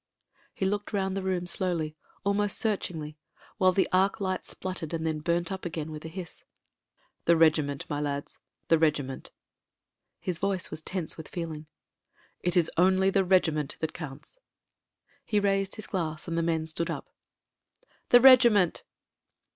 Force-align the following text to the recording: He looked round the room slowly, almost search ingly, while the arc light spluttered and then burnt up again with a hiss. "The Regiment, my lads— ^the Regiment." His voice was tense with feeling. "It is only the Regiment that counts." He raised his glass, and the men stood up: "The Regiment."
He 0.51 0.65
looked 0.65 0.93
round 0.93 1.15
the 1.15 1.21
room 1.21 1.45
slowly, 1.45 1.95
almost 2.23 2.57
search 2.57 2.89
ingly, 2.91 3.17
while 3.59 3.71
the 3.71 3.87
arc 3.93 4.19
light 4.19 4.45
spluttered 4.47 4.95
and 4.95 5.05
then 5.05 5.19
burnt 5.19 5.51
up 5.51 5.63
again 5.63 5.91
with 5.91 6.03
a 6.03 6.07
hiss. 6.07 6.43
"The 7.25 7.37
Regiment, 7.37 7.85
my 7.87 7.99
lads— 8.01 8.39
^the 8.69 8.81
Regiment." 8.81 9.29
His 10.19 10.39
voice 10.39 10.71
was 10.71 10.81
tense 10.81 11.17
with 11.17 11.27
feeling. 11.27 11.67
"It 12.39 12.57
is 12.57 12.71
only 12.77 13.11
the 13.11 13.23
Regiment 13.23 13.77
that 13.79 13.93
counts." 13.93 14.39
He 15.23 15.39
raised 15.39 15.75
his 15.75 15.85
glass, 15.85 16.27
and 16.27 16.35
the 16.35 16.41
men 16.41 16.65
stood 16.65 16.89
up: 16.89 17.07
"The 18.09 18.21
Regiment." 18.21 18.83